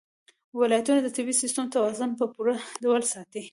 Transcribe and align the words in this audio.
ولایتونه 0.59 0.99
د 1.03 1.07
طبعي 1.15 1.35
سیسټم 1.41 1.65
توازن 1.75 2.09
په 2.19 2.25
پوره 2.33 2.55
ډول 2.83 3.01
ساتي. 3.13 3.43